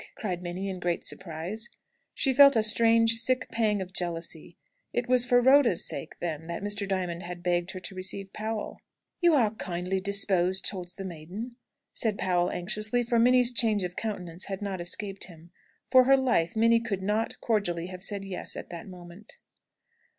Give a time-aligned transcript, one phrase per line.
[0.15, 1.69] cried Minnie, in great surprise.
[2.15, 4.57] She felt a strange sick pang of jealousy.
[4.93, 6.87] It was for Rhoda's sake, then, that Mr.
[6.87, 8.79] Diamond had begged her to receive Powell!
[9.19, 11.55] "You are kindly disposed towards the maiden?"
[11.93, 15.51] said Powell, anxiously; for Minnie's change of countenance had not escaped him.
[15.85, 19.37] For her life, Minnie could not cordially have said "yes" at that moment.